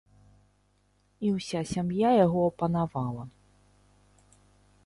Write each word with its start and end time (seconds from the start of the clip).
І 1.27 1.33
ўся 1.35 1.59
сям'я 1.73 2.09
яго 2.25 2.41
апанавала. 2.53 3.23